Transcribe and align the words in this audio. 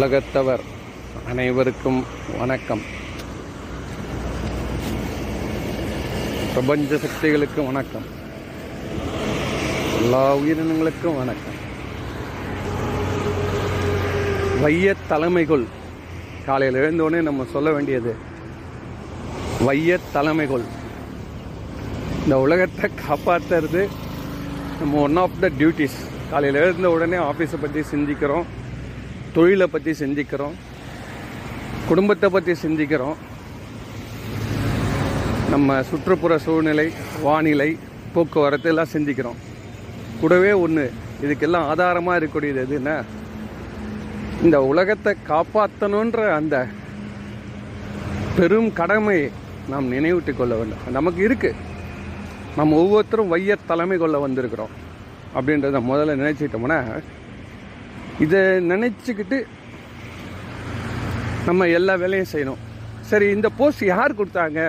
உலகத்தவர் 0.00 0.60
அனைவருக்கும் 1.28 2.04
வணக்கம். 2.38 2.80
பிரபஞ்ச 6.54 6.96
சக்திகளுக்கு 6.96 7.64
வணக்கம். 7.64 8.02
எல்லா 9.98 10.36
உயிரினங்களுக்கும் 10.36 11.16
வணக்கம். 11.16 11.56
வைய 14.60 14.94
தலைமைகள். 15.08 15.64
காலையில் 16.46 16.80
எழுந்தோடனே 16.80 17.22
நம்ம 17.22 17.46
சொல்ல 17.52 17.70
வேண்டியது 17.70 18.14
வைய 19.60 19.98
தலைமைகள். 20.12 20.64
இந்த 22.22 22.38
உலகத்தை 22.38 22.90
காப்பாற்றுறது 23.08 23.88
நம்ம 24.80 25.00
ஒன் 25.00 25.16
ஆஃப் 25.16 25.40
த 25.40 25.50
டியூட்டிஸ் 25.58 26.00
காலையில் 26.30 26.60
எழுந்த 26.60 26.90
உடனே 26.90 27.16
ஆஃபீஸை 27.16 27.60
பற்றி 27.60 27.80
சிந்திக்கிறோம். 27.80 28.44
தொழிலை 29.36 29.66
பற்றி 29.72 29.92
சிந்திக்கிறோம் 30.02 30.56
குடும்பத்தை 31.88 32.28
பற்றி 32.34 32.52
சிந்திக்கிறோம். 32.64 33.18
நம்ம 35.52 35.78
சுற்றுப்புற 35.90 36.32
சூழ்நிலை 36.46 36.86
வானிலை 37.26 37.70
போக்குவரத்து 38.14 38.68
எல்லாம் 38.72 38.92
சிந்திக்கிறோம். 38.94 39.38
கூடவே 40.20 40.52
ஒன்று 40.64 40.84
இதுக்கெல்லாம் 41.24 41.68
ஆதாரமாக 41.70 42.18
இருக்கக்கூடியது 42.18 42.62
எதுன்னா 42.66 42.96
இந்த 44.46 44.56
உலகத்தை 44.70 45.12
காப்பாற்றணுன்ற 45.30 46.20
அந்த 46.38 46.56
பெரும் 48.36 48.70
கடமையை 48.80 49.26
நாம் 49.72 49.92
நினைவிட்டு 49.94 50.32
கொள்ள 50.36 50.52
வேண்டும். 50.58 50.84
நமக்கு 50.98 51.20
இருக்குது 51.28 51.58
நம்ம 52.58 52.76
ஒவ்வொருத்தரும் 52.82 53.32
வைய 53.34 53.56
தலைமை 53.70 53.96
கொள்ள 54.02 54.18
வந்திருக்கிறோம். 54.26 54.72
அப்படின்றத 55.36 55.80
முதல்ல 55.90 56.20
நினைச்சிட்டோம்னா 56.22 56.78
இதை 58.24 58.40
நினச்சிக்கிட்டு 58.70 59.38
நம்ம 61.48 61.66
எல்லா 61.78 61.94
வேலையும் 62.02 62.30
செய்யணும். 62.32 62.62
சரி 63.10 63.26
இந்த 63.36 63.48
போஸ்ட் 63.58 63.84
யார் 63.90 64.18
கொடுத்தாங்க? 64.18 64.60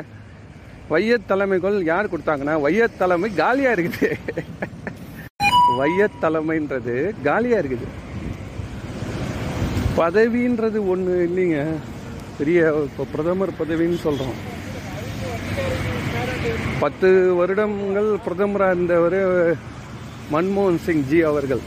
வையத் 0.92 1.28
தலைமைகள் 1.32 1.78
யார் 1.90 2.12
கொடுத்தாங்கன்னா 2.14 2.54
வையத் 2.66 2.98
தலைமை 3.02 3.30
காலியாக 3.42 3.76
இருக்குது. 3.78 4.10
வையத் 5.80 6.18
தலைமைன்றது 6.24 6.96
காலியாக 7.28 7.62
இருக்குது. 7.64 7.88
பதவின்றது 10.00 10.80
ஒன்று 10.94 11.14
இல்லைங்க. 11.30 11.60
பெரிய 12.40 12.60
இப்போ 12.88 13.04
பிரதமர் 13.14 13.60
பதவின்னு 13.60 14.00
சொல்கிறோம் 14.08 14.40
பத்து 16.84 17.10
வருடங்கள் 17.40 18.10
பிரதமராக 18.26 18.76
இருந்தவர் 18.76 19.20
மன்மோகன் 20.34 20.84
சிங் 20.86 21.06
ஜி 21.10 21.20
அவர்கள். 21.32 21.64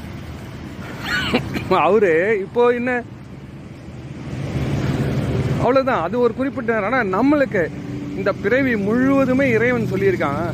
அவரு 1.68 2.38
இப்போ 2.44 2.62
என்ன? 2.78 2.90
அவ்வளோதான் 5.62 6.02
அது 6.06 6.20
ஒரு 6.20 6.34
குறிப்பிட்ட 6.34 6.76
ஆனால் 6.86 7.10
நம்மளுக்கு 7.14 7.62
இந்த 8.16 8.32
பிறவி 8.32 8.76
முழுவதுமே 8.76 9.50
இறைவன் 9.50 9.90
சொல்லியிருக்கான். 9.92 10.46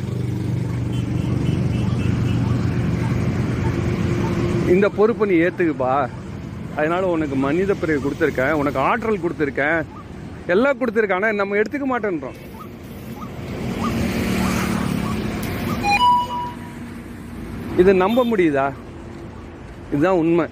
இந்த 4.73 4.89
பொறுப்பை 4.89 5.29
நீ 5.29 5.35
ஏற்றுக்குப்பா 5.45 6.09
அதனால 6.75 7.07
உனக்கு 7.07 7.35
மனித 7.35 7.73
பிறவி 7.73 7.99
கொடுத்துருக்கேன். 8.03 8.51
உனக்கு 8.51 8.79
ஆற்றல் 8.79 9.23
கொடுத்துருக்கேன். 9.23 9.81
எல்லாம் 10.47 10.79
கொடுத்துருக்கான. 10.79 11.33
நம்ம 11.33 11.55
எடுத்துக்க 11.55 11.87
மாட்டேன்றோம். 11.91 12.39
இது 17.77 17.93
நம்ப 17.93 18.25
முடியுதா? 18.31 18.65
இதுதான் 19.93 20.19
உண்மை. 20.23 20.47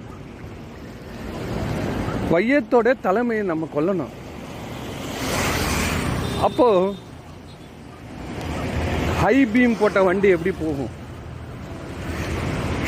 வையத்தோட 2.32 2.88
தலைமையை 3.04 3.44
நம்ம 3.50 3.68
கொல்லணும். 3.76 4.12
அப்போ 6.46 6.66
ஹை 9.22 9.36
பீம் 9.54 9.78
போட்ட 9.80 10.00
வண்டி 10.08 10.28
எப்படி 10.34 10.52
போகும்? 10.60 10.92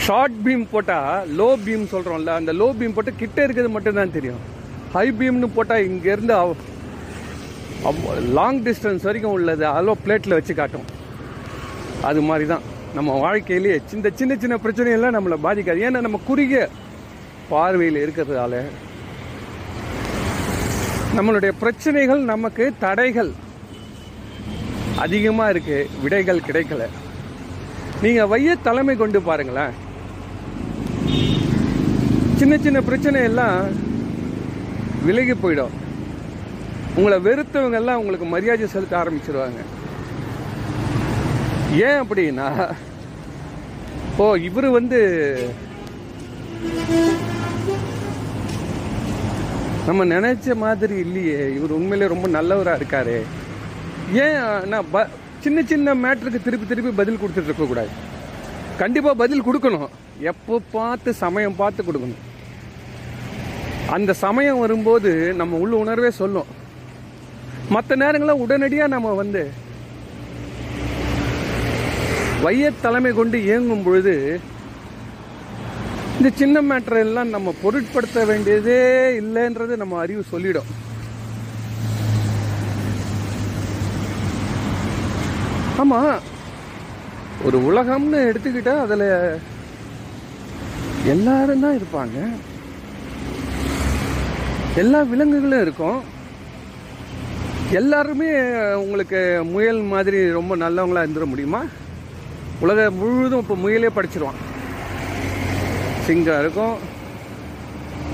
ஷார்ட் 0.05 0.39
பீம் 0.45 0.65
போட்டா 0.75 0.99
லோ 1.39 1.49
பீம் 1.65 1.85
சொல்றோம்ல 1.95 2.35
அந்த 2.41 2.53
லோ 2.61 2.69
பீம் 2.79 2.95
போட்டு 2.97 3.13
கிட்ட 3.23 3.39
இருக்கிறது 3.47 3.73
மட்டும்தான் 3.75 4.15
தெரியும். 4.19 4.41
ஹை 4.95 5.07
பீம்னு 5.19 5.49
போட்டா 5.57 5.77
இங்க 5.89 6.09
இருந்து 6.15 6.37
லாங் 8.39 8.63
டிஸ்டன்ஸ் 8.69 9.07
வரைக்கும் 9.09 9.37
உள்ளது. 9.39 9.65
அலோ 9.79 9.95
பிளேட்ல 10.05 10.39
வச்சு 10.39 10.55
காட்டும். 10.61 10.89
அது 12.09 12.21
மாதிரி 12.29 12.47
தான் 12.53 12.65
நம்ம 12.97 13.19
வாழ்க்கையிலேயே 13.25 13.77
சின்ன 13.91 14.11
சின்ன 14.21 14.33
சின்ன 14.43 14.57
பிரச்சனையெல்லாம் 14.65 15.17
நம்மளை 15.19 15.39
பாதிக்காது. 15.47 15.85
ஏன்னா 15.89 16.03
நம்ம 16.07 16.21
குறுகிய 16.31 16.63
பார்வையில் 17.53 18.03
இருக்கிறதால 18.05 18.63
நம்மளுடைய 21.17 21.53
பிரச்சனைகள் 21.63 22.21
நமக்கு 22.33 22.65
தடைகள் 22.85 23.31
அதிகமாக 25.05 25.51
இருக்கு. 25.53 25.79
விடைகள் 26.03 26.47
கிடைக்கல. 26.49 26.83
நீங்கள் 28.05 28.31
வைய 28.33 28.55
தலைமை 28.67 28.95
கொண்டு 28.97 29.19
பாருங்களேன். 29.29 29.75
சின்ன 32.41 32.55
சின்ன 32.67 32.79
பிரச்சனை 32.89 33.21
எல்லாம் 33.31 33.59
விலகி 35.07 35.35
போயிடும். 35.43 35.77
உங்களை 36.97 37.19
வெறுத்தவங்க 37.27 37.79
எல்லாம் 37.83 38.01
உங்களுக்கு 38.01 38.27
மரியாதை 38.35 38.67
செலுத்த 38.75 38.97
ஆரம்பிச்சிருவாங்க. 39.03 39.61
ஏன் 41.89 42.01
அப்படின்னா 42.03 42.49
ஓ 44.23 44.25
இவர் 44.49 44.69
வந்து 44.79 45.01
நம்ம 49.87 50.05
நினைச்ச 50.15 50.55
மாதிரி 50.63 50.97
இல்லையே. 51.05 51.39
இவர் 51.57 51.77
உண்மையிலே 51.77 52.07
ரொம்ப 52.13 52.27
நல்லவராக 52.37 52.79
இருக்காரு. 52.81 53.17
ஏன் 54.25 54.39
நான் 54.73 54.91
ப 54.93 55.01
சின்ன 55.45 55.63
சின்ன 55.71 55.95
மேட்ருக்கு 56.03 56.41
திருப்பி 56.47 56.67
திருப்பி 56.71 56.93
பதில் 57.01 57.21
கொடுத்துட்டு 57.23 57.51
இருக்கக்கூடாது 57.51 57.93
கண்டிப்பாக 58.81 59.21
பதில் 59.23 59.45
கொடுக்கணும். 59.47 59.91
எப்போ 60.33 60.55
பார்த்து 60.77 61.11
சமயம் 61.23 61.59
பார்த்து 61.61 61.83
கொடுக்கணும். 61.89 62.23
அந்த 63.97 64.13
சமயம் 64.25 64.63
வரும்போது 64.65 65.11
நம்ம 65.41 65.59
உள்ள 65.65 65.75
உணர்வே 65.85 66.11
சொல்லும். 66.21 66.51
மற்ற 67.75 67.97
நேரங்களில் 68.03 68.43
உடனடியாக 68.45 68.95
நம்ம 68.95 69.11
வந்து 69.23 69.43
வைய 72.45 72.71
தலைமை 72.85 73.13
கொண்டு 73.19 73.37
இயங்கும் 73.49 73.85
பொழுது 73.89 74.15
இந்த 76.17 76.31
சின்ன 76.41 76.57
மேட்டர் 76.71 76.99
எல்லாம் 77.07 77.33
நம்ம 77.35 77.53
பொருட்படுத்த 77.63 78.25
வேண்டியதே 78.31 78.81
இல்லைன்றது 79.21 79.75
நம்ம 79.83 79.99
அறிவு 80.05 80.23
சொல்லிடும். 80.33 80.71
ஆமா 85.83 86.01
ஒரு 87.47 87.59
உலகம்னு 87.69 88.19
எடுத்துக்கிட்டா 88.31 88.75
அதுல 88.85 89.05
எல்லாரும் 91.15 91.65
தான் 91.65 91.79
இருப்பாங்க. 91.79 92.19
எல்லா 94.83 95.01
விலங்குகளும் 95.13 95.65
இருக்கும். 95.67 95.99
எல்லாருமே 97.81 98.31
உங்களுக்கு 98.83 99.21
முயல் 99.55 99.83
மாதிரி 99.93 100.19
ரொம்ப 100.39 100.53
நல்லவங்களா 100.65 101.05
இருந்துட 101.05 101.27
முடியுமா? 101.33 101.63
உலக 102.65 102.91
முழுவதும் 103.01 103.43
இப்போ 103.45 103.55
முயலே 103.65 103.91
படிச்சிருவான் 103.99 104.41
சிங்கம் 106.07 106.41
இருக்கும் 106.43 106.77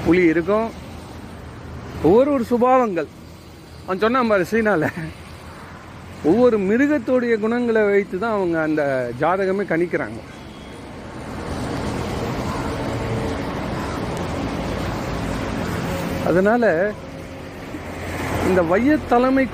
புலி 0.04 0.22
இருக்கும். 0.32 0.68
ஒவ்வொரு 2.06 2.28
ஒரு 2.34 2.44
சுபாவங்கள். 2.50 3.08
அவன் 3.84 4.02
சொன்னான் 4.02 4.30
பாரு 4.30 4.44
சீனாவில் 4.50 4.88
ஒவ்வொரு 6.30 6.56
மிருகத்தோடைய 6.68 7.34
குணங்களை 7.44 7.82
வைத்து 7.90 8.16
தான் 8.22 8.36
அவங்க 8.36 8.56
அந்த 8.66 8.82
ஜாதகமே 9.20 9.64
கணிக்கிறாங்க. 9.70 10.20
அதனால் 16.30 16.70
இந்த 18.48 18.62
வைய 18.72 18.98
தலைமை 19.12 19.46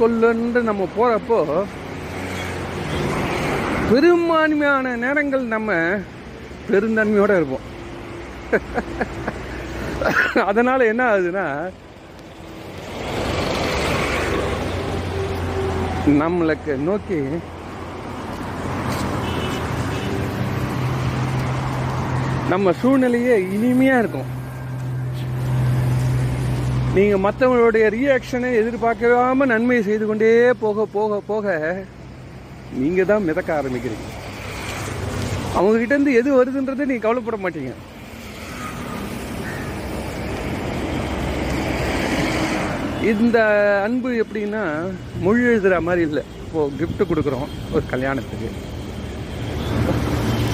நம்ம 0.70 0.88
போகிறப்போ 0.96 1.38
பெரும்பான்மையான 3.90 4.96
நேரங்கள் 5.04 5.52
நம்ம 5.54 5.72
பெருந்தன்மையோடு 6.70 7.36
இருப்போம். 7.38 7.68
அதனால 10.48 10.84
என்ன 10.92 11.02
ஆகுதுன்னா 11.12 11.46
நம்மளுக்கு 16.20 16.72
நோக்கி 16.88 17.18
நம்ம 22.52 22.72
சூழ்நிலையே 22.80 23.36
இனிமையா 23.56 23.96
இருக்கும். 24.02 24.30
நீங்க 26.96 27.16
மற்றவங்களுடைய 27.26 27.84
ரியாக்ஷனை 27.94 28.50
எதிர்பார்க்காம 28.60 29.46
நன்மை 29.52 29.78
செய்து 29.88 30.04
கொண்டே 30.06 30.30
போக 30.64 30.86
போக 30.96 31.20
போக 31.30 31.46
நீங்க 32.82 33.00
தான் 33.10 33.26
மிதக்க 33.28 33.50
ஆரம்பிக்கிறீங்க. 33.60 34.06
அவங்க 35.56 35.76
கிட்ட 35.78 35.94
இருந்து 35.94 36.18
எது 36.20 36.30
வருதுன்றதை 36.38 36.86
நீங்க 36.90 37.04
கவலைப்பட 37.06 37.38
மாட்டீங்க. 37.44 37.74
இந்த 43.12 43.38
அன்பு 43.84 44.10
எப்படின்னா 44.22 44.60
மொழி 45.24 45.42
எழுதுகிற 45.42 45.80
மாதிரி 45.86 46.02
இல்லை. 46.08 46.22
இப்போது 46.44 46.72
கிஃப்ட்டு 46.78 47.04
கொடுக்குறோம் 47.08 47.48
ஒரு 47.72 47.82
கல்யாணத்துக்கு. 47.90 48.48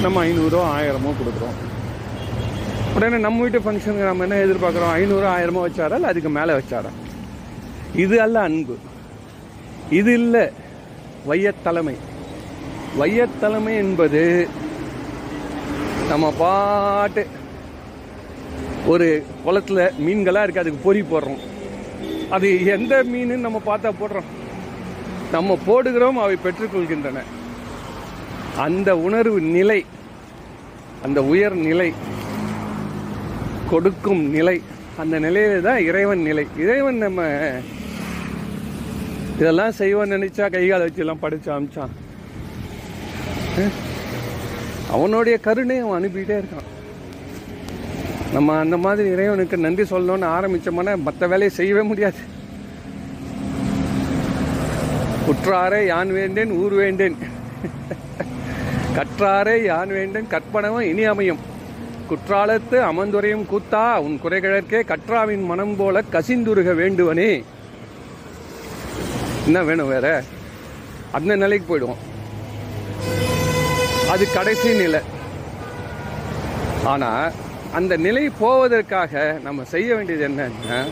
நம்ம 0.03 0.25
ஐநூறோ 0.25 0.61
ஆயிரமோ 0.77 1.11
கொடுக்குறோம். 1.21 1.59
உடனே 2.95 3.19
நம்ம 3.19 3.41
வீட்டு 3.41 3.61
ஃபங்க்ஷனுக்கு 3.65 4.09
நம்ம 4.11 4.27
என்ன 4.27 4.39
எதிர்பார்க்குறோம்? 4.45 4.95
ஐநூறு 5.01 5.27
ஆயிரமோ 5.27 5.61
வச்சாரா? 5.67 5.99
இல்லை 5.99 6.11
அதுக்கு 6.13 6.31
மேலே 6.39 6.53
வச்சாரா? 6.53 6.91
இது 7.95 8.21
அல்ல 8.21 8.41
அன்பு. 8.41 8.77
இது 9.91 10.13
இல்லை 10.13 10.45
வையத்தலைமை. 11.29 11.95
வையத்தலைமை 12.99 13.75
என்பது 13.85 14.49
நம்ம 16.09 16.33
பாட்டு. 16.39 17.27
ஒரு 18.87 19.25
குளத்துல 19.47 19.91
மீன்களாக 20.07 20.45
இருக்குது 20.47 20.65
அதுக்கு 20.65 20.85
பொறி 20.89 21.01
போடுறோம். 21.01 21.49
அது 22.37 22.49
எந்த 22.75 22.95
மீன் 23.13 23.45
நம்ம 23.47 23.59
பார்த்தா 23.67 23.91
போடுறோம். 24.01 24.29
நம்ம 25.35 25.57
போடுகிறோம் 25.67 26.19
அவை 26.25 26.37
பெற்றுக்கொள்கின்றன. 26.45 27.23
அந்த 28.67 28.91
உணர்வு 29.07 29.39
நிலை 29.57 29.81
அந்த 31.07 31.19
உயர் 31.33 31.57
நிலை 31.69 31.89
கொடுக்கும் 33.73 34.23
நிலை 34.37 34.57
அந்த 35.03 35.15
நிலையில 35.27 35.61
தான் 35.67 35.85
இறைவன் 35.89 36.23
நிலை. 36.29 36.45
இறைவன் 36.65 36.99
நம்ம 37.05 37.29
இதெல்லாம் 39.37 39.77
செய்வோன்னு 39.79 40.17
நினைச்சா 40.17 40.47
கை 40.55 40.65
கால் 40.69 40.85
வச்சு 40.87 41.03
எல்லாம் 41.05 41.23
படிச்சு 41.25 41.51
அமிச்சான். 41.57 41.95
அவனுடைய 44.95 45.37
கருணை 45.47 45.79
அவன் 45.79 45.99
அனுப்பிட்டே 45.99 46.37
இருக்கான். 46.41 46.69
நம்ம 48.33 48.59
அந்த 48.59 48.77
மாதிரி 48.85 49.09
இறைவனுக்கு 49.15 49.57
நன்றி 49.57 49.83
சொல்லணும்னு 49.83 50.29
ஆரம்பித்தோம்னா 50.37 50.93
மற்ற 51.07 51.27
வேலையை 51.33 51.51
செய்யவே 51.57 51.83
முடியாது. 51.83 52.21
குற்றாரே 55.27 55.81
யான் 55.87 56.13
வேண்டேன் 56.13 56.53
ஊர் 56.61 56.75
வேண்டேன். 56.83 57.17
கற்றாரே 58.97 59.57
யான் 59.65 59.89
வேண்டேன் 59.89 60.31
கற்பனவன் 60.35 60.89
இனி 60.93 61.05
அமையும். 61.05 61.43
குற்றாலத்து 62.11 62.79
அமர்ந்துரையும் 62.91 63.45
கூத்தா 63.53 63.85
உன் 64.07 64.17
குறைகிழக்கே 64.25 64.81
கற்றாவின் 64.93 65.45
மனம் 65.51 65.77
போல 65.77 66.03
கசிந்துருக 66.13 66.75
வேண்டுவனே. 66.75 67.31
என்ன 69.47 69.63
வேணும் 69.69 69.93
வேற? 69.95 70.07
அந்த 71.19 71.37
நிலைக்கு 71.37 71.67
போயிடுவோம். 71.69 72.03
அது 74.13 74.33
கடைசி 74.33 74.71
நிலை. 74.83 75.01
ஆனால் 76.85 77.33
அந்த 77.73 77.97
நிலை 77.97 78.31
போவதற்காக 78.31 79.39
நம்ம 79.43 79.65
செய்ய 79.65 79.95
வேண்டியது 79.95 80.29
என்னன்னா 80.29 80.91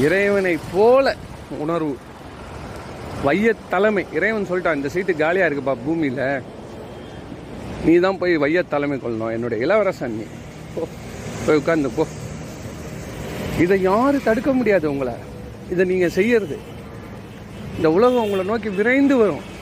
இறைவனை 0.00 0.58
போல 0.72 1.16
உணர்வு. 1.58 1.96
வையத் 3.24 3.70
தலைமை. 3.70 4.06
இறைவன் 4.12 4.46
சொல்லிட்டான் 4.50 4.74
இந்த 4.74 4.88
சீட்டு 4.88 5.16
காலியாக 5.16 5.54
இருக்குப்பா 5.54 5.76
பூமியில். 5.84 6.42
நீ 7.84 7.96
தான் 7.96 8.18
போய் 8.18 8.36
வையத் 8.36 8.70
தலைமை 8.70 8.98
கொள்ளணும். 8.98 9.32
என்னுடைய 9.32 9.64
இளவரசன் 9.64 10.16
நீ. 10.16 10.22
போய் 11.46 11.56
உட்கார்ந்து 11.56 11.90
போ. 11.90 12.06
இதை 13.58 13.80
யாரும் 13.80 14.22
தடுக்க 14.22 14.52
முடியாது 14.52 14.90
உங்களை. 14.90 15.12
இதை 15.70 15.84
நீங்கள் 15.84 16.10
செய்யறது. 16.10 16.58
இந்த 17.76 17.90
உலகம் 17.90 18.22
உங்களை 18.22 18.44
நோக்கி 18.44 18.68
விரைந்து 18.68 19.16
வரும். 19.16 19.56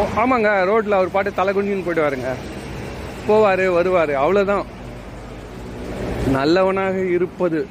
ஆமாங்க 0.00 0.64
ரோட்டில் 0.64 0.92
அவர் 0.92 1.10
பாட்டு 1.10 1.34
தலை 1.34 1.54
குனின்னு 1.54 1.84
போயிட்டு 1.84 2.04
வாருங்க 2.04 2.30
போவார் 3.28 3.72
வருவார் 3.72 4.10
அவ்வளோதான் 4.10 4.64
நல்லவனாக 6.28 7.04
இருப்பது 7.04 7.66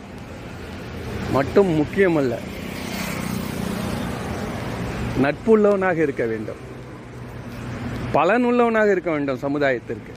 மட்டும் 1.32 1.70
முக்கியமல்ல. 1.82 2.38
நட்புள்ளவனாக 5.22 5.98
இருக்க 5.98 6.26
வேண்டும். 6.26 6.60
பலனுள்ளவனாக 8.14 8.92
இருக்க 8.92 9.12
வேண்டும் 9.12 9.40
சமுதாயத்திற்கு. 9.42 10.14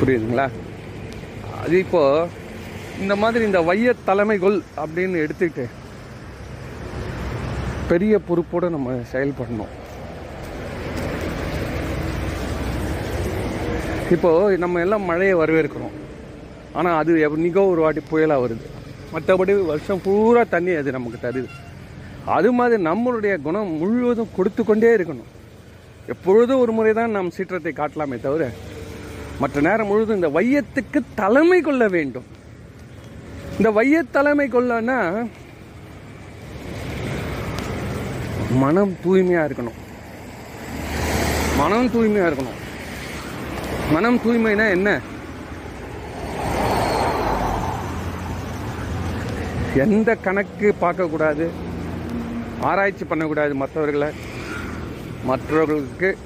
புரியுதுங்களா? 0.00 0.50
அது 1.62 1.78
இப்போ 1.78 2.28
இந்த 3.00 3.16
மாதிரி 3.16 3.44
இந்த 3.44 3.60
வைய 3.60 3.94
தலைமைகள் 4.04 4.62
அப்படின்னு 4.76 5.26
எடுத்துக்கிட்டு 5.26 5.66
பெரிய 7.88 8.18
பொறுப்போடு 8.18 8.70
நம்ம 8.70 8.90
செயல்படணும். 9.12 9.74
இப்போது 14.14 14.60
நம்ம 14.62 14.80
எல்லாம் 14.84 15.08
மழையை 15.10 15.34
வரவேற்கிறோம். 15.40 15.96
ஆனால் 16.78 16.98
அது 17.00 17.12
என்னைக்கோ 17.26 17.62
ஒரு 17.72 17.80
வாட்டி 17.84 18.02
புயலாக 18.10 18.42
வருது. 18.44 18.64
மற்றபடி 19.12 19.52
வருஷம் 19.72 20.02
பூரா 20.06 20.42
தண்ணி 20.54 20.72
அது 20.80 20.96
நமக்கு 20.96 21.18
தருது. 21.26 21.48
அது 22.36 22.48
மாதிரி 22.58 22.76
நம்மளுடைய 22.88 23.34
குணம் 23.46 23.70
முழுவதும் 23.82 24.34
கொடுத்து 24.36 24.62
கொண்டே 24.64 24.90
இருக்கணும். 24.96 25.30
எப்பொழுதும் 26.12 26.62
ஒரு 26.64 26.72
முறை 26.76 26.92
தான் 26.98 27.14
நாம் 27.16 27.34
சீற்றத்தை 27.36 27.72
காட்டலாமே 27.80 28.16
தவிர 28.26 28.44
மற்ற 29.42 29.60
நேரம் 29.66 29.88
முழுவதும் 29.90 30.18
இந்த 30.20 30.30
வையத்துக்கு 30.38 31.00
தலைமை 31.20 31.58
கொள்ள 31.68 31.82
வேண்டும். 31.96 32.26
இந்த 33.58 33.70
வைய 33.78 34.02
தலைமை 34.16 34.46
கொள்ளனா 34.54 34.98
மனம் 38.62 38.94
தூய்மையாக 39.04 39.46
இருக்கணும். 39.48 39.78
மனம் 41.60 41.90
தூய்மையாக 41.94 42.28
இருக்கணும். 42.30 42.58
மனம் 43.92 44.20
தூய்மைனா 44.24 44.70
என்ன? 44.70 45.00
எந்த 49.74 50.14
கணக்கு 50.14 50.74
பார்க்கக்கூடாது? 50.80 51.46
ஆராய்ச்சி 52.60 53.04
பண்ணக்கூடாது 53.04 53.54
மற்றவர்களை. 53.54 54.08
மற்றவர்களுக்கு 55.24 56.18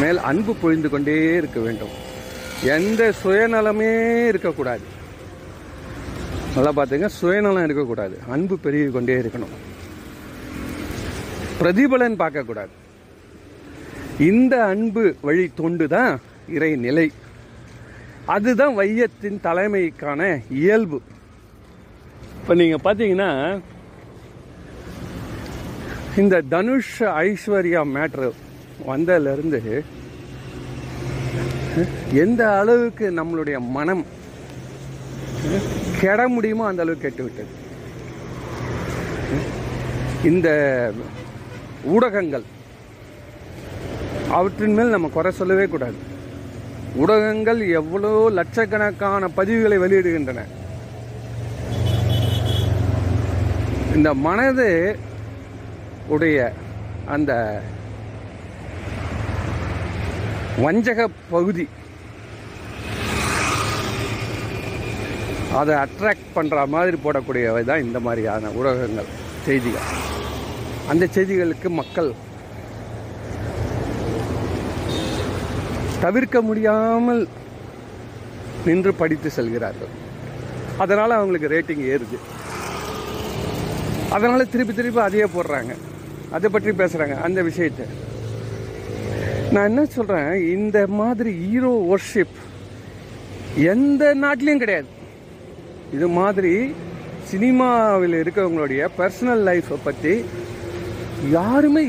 மேல் 0.00 0.18
அன்பு 0.18 0.54
பொழிந்து 0.54 0.88
கொண்டே 0.88 1.34
இருக்க 1.36 1.60
வேண்டும். 1.60 1.94
எந்த 2.62 3.12
சுயநலமே 3.24 4.26
இருக்கக்கூடாது. 4.26 4.82
நல்லா 6.54 6.72
பார்த்துங்க 6.72 7.06
சுயநலம் 7.06 7.64
இருக்கக்கூடாது. 7.64 8.18
அன்பு 8.28 8.58
பெருகி 8.58 8.92
கொண்டே 8.92 9.16
இருக்கணும். 9.16 9.54
பிரதிபலன் 11.60 12.20
பார்க்கக்கூடாது. 12.22 12.74
இந்த 14.26 14.54
அன்பு 14.70 15.02
வழி 15.26 15.44
தொண்டு 15.58 15.84
தான் 15.94 16.12
இறை 16.54 16.70
நிலை 16.84 17.04
அதுதான் 18.34 18.74
வையத்தின் 18.78 19.38
தலைமைக்கான 19.44 20.20
இயல்பு. 20.60 20.98
இப்போ 22.38 22.54
நீங்கள் 22.60 22.82
பார்த்தீங்கன்னா 22.86 23.30
இந்த 26.22 26.36
தனுஷ் 26.54 26.96
ஐஸ்வர்யா 27.26 27.82
மேட்ரு 27.94 28.30
வந்ததுலேருந்து 28.90 29.62
எந்த 32.24 32.42
அளவுக்கு 32.60 33.06
நம்மளுடைய 33.20 33.58
மனம் 33.78 34.04
கெட 36.02 36.20
முடியுமோ 36.34 36.64
அந்த 36.68 36.82
அளவுக்கு 36.84 37.06
கெட்டு 37.06 37.24
விட்டது. 37.26 37.52
இந்த 40.30 40.48
ஊடகங்கள் 41.94 42.46
அவற்றின் 44.36 44.76
மேல் 44.76 44.94
நம்ம 44.94 45.08
குறை 45.16 45.30
சொல்லவே 45.38 45.64
கூடாது. 45.72 45.98
ஊடகங்கள் 47.02 47.60
எவ்வளோ 47.80 48.10
லட்சக்கணக்கான 48.38 49.28
பதிவுகளை 49.38 49.76
வெளியிடுகின்றன. 49.84 50.42
இந்த 53.96 54.08
மனது 54.26 54.68
உடைய 56.14 56.38
அந்த 57.14 57.32
வஞ்சக 60.64 61.00
பகுதி 61.34 61.66
அதை 65.58 65.74
அட்ராக்ட் 65.84 66.32
பண்ணுற 66.36 66.66
மாதிரி 66.76 66.96
போடக்கூடியவை 67.04 67.62
தான் 67.68 67.84
இந்த 67.86 67.98
மாதிரியான 68.06 68.50
ஊடகங்கள் 68.58 69.12
செய்திகள். 69.46 69.86
அந்த 70.92 71.04
செய்திகளுக்கு 71.16 71.68
மக்கள் 71.82 72.10
தவிர்க்க 76.04 76.40
முடியாமல் 76.48 77.22
நின்று 78.66 78.92
படித்து 79.00 79.28
செல்கிறார்கள். 79.36 79.92
அதனால் 80.82 81.16
அவங்களுக்கு 81.18 81.52
ரேட்டிங் 81.54 81.84
ஏறுது. 81.92 82.18
அதனால் 84.16 84.50
திருப்பி 84.52 84.74
திருப்பி 84.74 85.00
அதையே 85.06 85.26
போடுறாங்க. 85.36 85.72
அதை 86.36 86.48
பற்றி 86.50 86.72
பேசுகிறாங்க 86.80 87.16
அந்த 87.26 87.40
விஷயத்தை. 87.48 87.86
நான் 89.52 89.68
என்ன 89.70 89.82
சொல்கிறேன் 89.96 90.32
இந்த 90.56 90.78
மாதிரி 91.00 91.30
ஹீரோ 91.42 91.72
ஒர்ஷிப் 91.92 92.38
எந்த 93.72 94.02
நாட்டிலையும் 94.24 94.62
கிடையாது. 94.64 94.90
இது 95.96 96.06
மாதிரி 96.18 96.52
சினிமாவில் 97.30 98.16
இருக்கவங்களுடைய 98.22 98.82
பர்சனல் 98.98 99.42
லைஃப்பை 99.48 99.78
பற்றி 99.88 100.14
யாருமே 101.36 101.84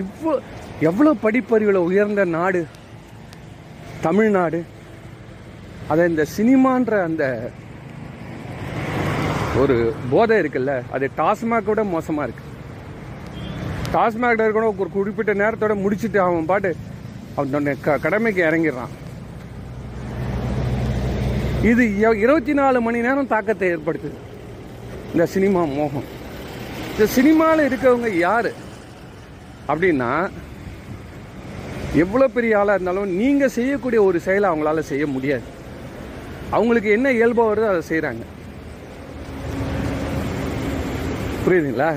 இவ்வளோ 0.00 0.34
எவ்வளோ 0.88 1.12
படிப்பறிவில் 1.24 1.86
உயர்ந்த 1.88 2.22
நாடு 2.36 2.60
தமிழ்நாடு. 4.00 4.64
அதை 5.88 6.08
இந்த 6.08 6.26
சினிமான்ற 6.36 7.02
அந்த 7.02 7.50
ஒரு 9.56 9.94
போதை 10.10 10.38
இருக்குல்ல 10.38 10.82
அது 10.90 11.10
டாஸ்மாக் 11.16 11.64
விட 11.64 11.84
மோசமாக 11.84 12.28
இருக்கு. 12.28 12.44
டாஸ்மாக் 13.98 14.50
கூட 14.50 14.74
ஒரு 14.78 14.90
குறிப்பிட்ட 14.90 15.34
நேரத்தோட 15.34 15.74
முடிச்சுட்டு 15.74 16.16
அவன் 16.16 16.46
பாட்டு 16.46 16.76
அவன் 17.34 17.76
க- 17.80 17.98
கடமைக்கு 17.98 18.42
இறங்கிடுறான். 18.42 19.04
இது 21.64 21.98
இருபத்தி 21.98 22.52
நாலு 22.52 22.80
மணி 22.80 23.00
நேரம் 23.00 23.26
தாக்கத்தை 23.26 23.76
ஏற்படுத்துது. 23.76 24.14
இந்த 25.12 25.26
சினிமா 25.26 25.64
மோகம். 25.64 26.04
இந்த 26.92 27.06
சினிமாவில் 27.06 27.68
இருக்கவங்க 27.68 28.18
யார்? 28.18 28.50
அப்படின்னா 29.68 30.30
எவ்வளோ 32.02 32.26
பெரிய 32.36 32.58
ஆளாக 32.60 32.76
இருந்தாலும் 32.76 33.12
நீங்கள் 33.20 33.52
செய்யக்கூடிய 33.58 34.00
ஒரு 34.08 34.18
செயலை 34.26 34.46
அவங்களால 34.50 34.82
செய்ய 34.90 35.04
முடியாது. 35.16 35.46
அவங்களுக்கு 36.56 36.90
என்ன 36.96 37.12
இயல்பாக 37.18 37.50
வருதோ 37.50 37.68
அதை 37.72 37.82
செய்கிறாங்க 37.92 38.24
புரியுதுங்களா? 41.44 41.90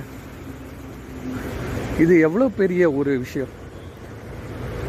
இது 2.04 2.14
எவ்வளோ 2.28 2.48
பெரிய 2.62 2.84
ஒரு 3.00 3.12
விஷயம். 3.24 3.54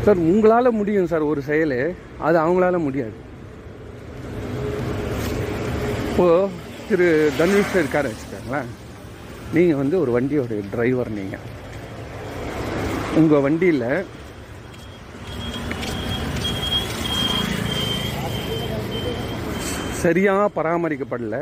சார் 0.05 0.21
உங்களால் 0.31 0.77
முடியும் 0.81 1.11
சார் 1.13 1.31
ஒரு 1.31 1.41
செயல். 1.49 1.79
அது 2.27 2.37
அவங்களால 2.43 2.79
முடியாது. 2.87 3.17
இப்போது 6.11 6.51
திரு 6.89 7.09
தனுஷ் 7.39 7.77
இருக்கார 7.81 8.05
வச்சுக்கோங்களேன். 8.11 8.71
நீங்கள் 9.57 9.81
வந்து 9.83 9.97
ஒரு 10.03 10.11
வண்டியோட 10.17 10.61
டிரைவர் 10.73 11.11
நீங்கள் 11.19 11.47
உங்கள் 13.21 13.45
வண்டியில் 13.47 13.87
சரியாக 20.03 20.43
பராமரிக்கப்படல. 20.57 21.37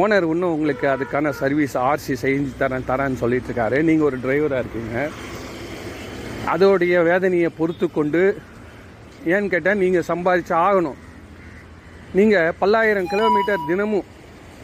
ஓனர் 0.00 0.26
இன்னும் 0.32 0.52
உங்களுக்கு 0.56 0.86
அதுக்கான 0.94 1.30
சர்வீஸ் 1.40 1.74
ஆர்சி 1.88 2.14
செஞ்சு 2.22 2.52
தரேன் 2.60 2.88
தரேன்னு 2.90 3.20
சொல்லிட்டுருக்காரு. 3.22 3.78
நீங்கள் 3.88 4.08
ஒரு 4.08 4.18
டிரைவராக 4.24 4.62
இருக்கீங்க. 4.64 4.96
அதோடைய 6.52 6.94
வேதனையை 7.08 7.50
பொறுத்து 7.58 7.86
கொண்டு 7.96 8.22
ஏன்னு 9.32 9.52
கேட்டால் 9.54 9.80
நீங்கள் 9.82 10.08
சம்பாதிச்சு 10.10 10.54
ஆகணும். 10.66 11.00
நீங்கள் 12.18 12.54
பல்லாயிரம் 12.60 13.10
கிலோமீட்டர் 13.12 13.66
தினமும் 13.70 14.08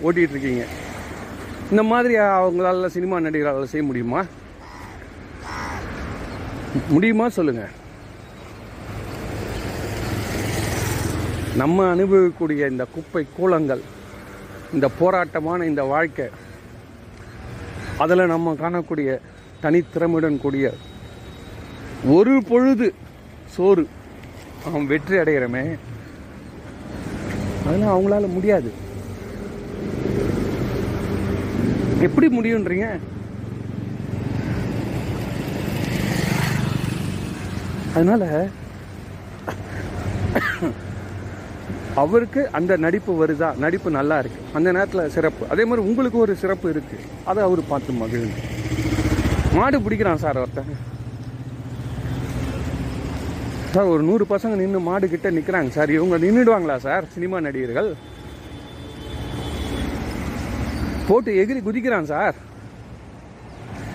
ஓட்டிகிட்டு 0.07 0.35
இருக்கீங்க 0.37 0.65
இந்த 1.73 1.83
மாதிரி 1.91 2.15
அவங்களால 2.25 2.89
சினிமா 2.97 3.17
நடிகர்களால் 3.27 3.73
செய்ய 3.75 3.85
முடியுமா? 3.91 4.21
முடியுமா 6.95 7.27
சொல்லுங்கள் 7.39 7.75
நம்ம 11.61 11.85
அனுபவிக்கக்கூடிய 11.95 12.71
இந்த 12.73 12.85
குப்பை 12.95 13.23
கூலங்கள் 13.37 13.83
இந்த 14.75 14.87
போராட்டமான 14.99 15.67
இந்த 15.71 15.83
வாழ்க்கை 15.93 16.27
அதில் 18.05 18.31
நம்ம 18.33 18.53
காணக்கூடிய 18.61 19.11
தனித்திறமையுடன் 19.63 20.43
கூடிய 20.43 20.67
ஒரு 22.15 22.35
பொழுது 22.49 22.89
சோறு 23.55 23.85
அவன் 24.67 24.87
வெற்றி 24.87 25.17
அடைகிறமே 25.17 25.65
அதெல்லாம் 27.67 27.95
அவங்களால 27.95 28.27
முடியாது. 28.35 28.71
எப்படி 32.07 32.27
முடியுன்றீங்க? 32.37 32.89
அதனால 37.95 38.25
அவருக்கு 42.03 42.41
அந்த 42.59 42.73
நடிப்பு 42.85 43.13
வருதா? 43.21 43.49
நடிப்பு 43.65 43.89
நல்லா 43.99 44.17
இருக்கு. 44.23 44.41
அந்த 44.57 44.69
நேரத்தில் 44.77 45.13
சிறப்பு. 45.17 45.45
அதே 45.53 45.65
மாதிரி 45.69 45.87
உங்களுக்கு 45.89 46.19
ஒரு 46.25 46.35
சிறப்பு 46.43 46.67
இருக்கு. 46.75 46.99
அதை 47.31 47.41
அவர் 47.47 47.71
பார்த்து 47.73 48.01
மகிழ்ந்து 48.03 48.43
மாடு 49.57 49.79
பிடிக்கிறான் 49.85 50.23
சார் 50.25 50.41
ஒருத்தன் 50.43 50.73
சார் 53.73 53.91
ஒரு 53.95 54.03
நூறு 54.09 54.25
பசங்க 54.31 54.55
நின்று 54.61 54.81
மாடு 54.89 55.07
கிட்ட 55.15 55.29
நிற்கிறாங்க 55.37 55.71
சார். 55.77 55.91
இவங்க 55.97 56.17
நின்றுடுவாங்களா 56.25 56.77
சார்? 56.87 57.05
சினிமா 57.15 57.39
நடிகர்கள். 57.47 57.91
போட்டு 61.09 61.31
எகிரி 61.43 61.61
குதிக்கிறான் 61.67 62.11
சார். 62.13 62.37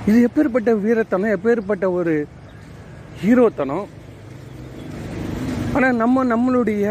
இது 0.09 0.17
எப்பேற்பட்ட 0.27 0.71
வீரத்தனம்? 0.85 1.33
எப்பேற்பட்ட 1.37 1.85
ஒரு 1.99 2.13
ஹீரோத்தனம்? 3.23 3.85
ஆனால் 5.75 5.99
நம்ம 6.03 6.23
நம்மளுடைய 6.31 6.85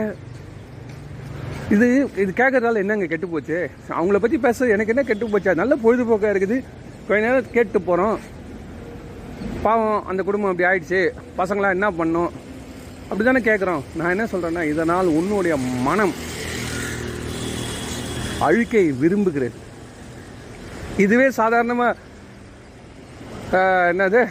இது 1.75 1.87
இது 2.23 2.31
கேட்கறதால 2.41 2.81
என்னங்க 2.85 3.07
கெட்டு 3.11 3.29
போச்சு? 3.33 3.59
அவங்கள 3.99 4.19
பற்றி 4.23 4.39
பேச 4.47 4.67
எனக்கு 4.75 4.93
என்ன 4.95 5.05
கெட்டு 5.11 5.27
போச்சா? 5.33 5.53
நல்ல 5.61 5.75
பொழுதுபோக்காக 5.85 6.33
இருக்குது. 6.35 6.57
கொஞ்ச 7.07 7.21
நேரம் 7.27 7.55
கேட்டு 7.57 7.79
போகிறோம் 7.89 8.17
பாவம் 9.65 10.07
அந்த 10.11 10.21
குடும்பம் 10.27 10.51
அப்படி 10.51 10.69
ஆயிடுச்சு. 10.71 11.01
பசங்களாம் 11.41 11.77
என்ன 11.77 11.89
பண்ணும்? 12.01 12.31
அப்படி 13.09 13.25
தானே 13.29 13.43
கேட்குறோம் 13.49 13.83
நான் 13.99 14.13
என்ன 14.15 14.25
சொல்கிறேன்னா 14.33 14.63
இதனால் 14.73 15.15
உன்னுடைய 15.19 15.55
மனம் 15.89 16.15
அழுக்கை 18.47 18.85
விரும்புகிறது. 19.03 19.59
இதுவே 21.05 21.27
சாதாரணமாக 21.41 21.99
என்னது? 23.93 24.23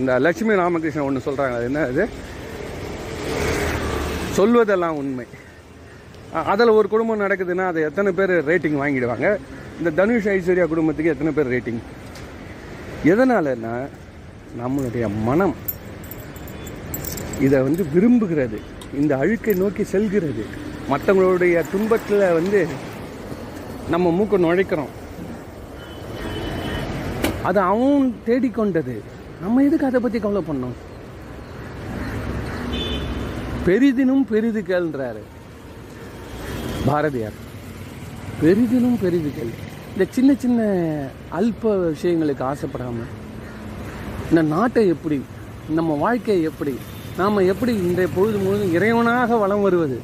இந்த 0.00 0.12
லட்சுமி 0.26 0.60
ராமகிருஷ்ணன் 0.60 1.08
ஒன்று 1.08 1.26
சொல்கிறாங்க 1.28 1.56
அது 1.58 1.68
என்ன 1.70 1.82
அது 1.92 2.04
சொல்வதெல்லாம் 4.38 4.98
உண்மை. 5.00 5.26
அதில் 6.42 6.68
ஒரு 6.68 6.88
குடும்பம் 6.88 7.20
நடக்குதுன்னா 7.20 7.66
அது 7.66 7.80
எத்தனை 7.82 8.12
பேர் 8.12 8.32
ரேட்டிங் 8.48 8.78
வாங்கிடுவாங்க? 8.82 9.26
இந்த 9.78 9.90
தனுஷ் 9.98 10.28
ஐஸ்வர்யா 10.32 10.66
குடும்பத்துக்கு 10.72 11.12
எத்தனை 11.12 11.32
பேர் 11.36 11.52
ரேட்டிங் 11.54 11.80
எதனாலன்னா 13.12 13.74
நம்மளுடைய 14.60 15.04
மனம் 15.28 15.54
இதை 17.40 17.60
வந்து 17.60 17.86
விரும்புகிறது. 17.94 18.58
இந்த 19.00 19.12
அழுக்கை 19.16 19.54
நோக்கி 19.54 19.84
செல்கிறது. 19.84 20.44
மற்றவங்களுடைய 20.90 21.62
துன்பத்தில் 21.72 22.32
வந்து 22.38 22.66
நம்ம 23.92 24.10
மூக்கை 24.10 24.38
நுழைக்கிறோம். 24.44 24.92
அது 27.42 27.60
அவன் 27.60 28.14
தேடிக்கொண்டது. 28.26 28.96
நம்ம 29.42 29.62
எதுக்கு 29.62 29.86
அதை 29.86 30.00
பற்றி 30.00 30.18
கவலை 30.18 30.42
பண்ணோம் 30.48 30.76
பெரிதினும் 33.66 34.26
பெரிது 34.32 34.60
கேள்ன்றாரு 34.60 35.22
பாரதியார். 36.86 37.36
பெரிதிலும் 38.42 39.00
பெரிது 39.00 39.30
இந்த 39.92 40.06
சின்ன 40.10 40.34
சின்ன 40.34 40.60
அல்ப 41.32 41.62
விஷயங்களுக்கு 41.62 42.42
ஆசைப்படாமல் 42.42 43.12
இந்த 44.28 44.42
நாட்டை 44.42 44.86
எப்படி 44.88 45.22
நம்ம 45.68 45.94
வாழ்க்கையை 45.94 46.42
எப்படி 46.44 46.74
நாம் 47.16 47.36
எப்படி 47.36 47.72
இன்றைய 47.72 48.10
பொழுது 48.14 48.38
முழுவதும் 48.38 48.74
இறைவனாக 48.74 49.38
வளம் 49.38 49.60
வருவது 49.60 50.00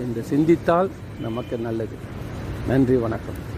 என்று 0.00 0.22
சிந்தித்தால் 0.22 0.90
நமக்கு 1.20 1.56
நல்லது. 1.56 1.96
நன்றி 2.68 2.96
வணக்கம். 2.96 3.51